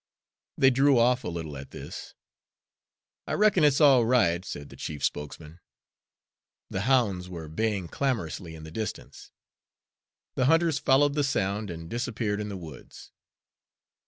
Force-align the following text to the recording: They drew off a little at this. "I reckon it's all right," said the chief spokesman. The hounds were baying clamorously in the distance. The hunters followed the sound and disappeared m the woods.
They 0.57 0.71
drew 0.71 0.97
off 0.97 1.23
a 1.23 1.27
little 1.27 1.55
at 1.55 1.69
this. 1.69 2.15
"I 3.27 3.33
reckon 3.33 3.63
it's 3.63 3.79
all 3.79 4.03
right," 4.03 4.43
said 4.43 4.69
the 4.69 4.75
chief 4.75 5.03
spokesman. 5.05 5.59
The 6.71 6.81
hounds 6.89 7.29
were 7.29 7.47
baying 7.47 7.89
clamorously 7.89 8.55
in 8.55 8.63
the 8.63 8.71
distance. 8.71 9.31
The 10.33 10.45
hunters 10.45 10.79
followed 10.79 11.13
the 11.13 11.23
sound 11.23 11.69
and 11.69 11.87
disappeared 11.87 12.41
m 12.41 12.49
the 12.49 12.57
woods. 12.57 13.11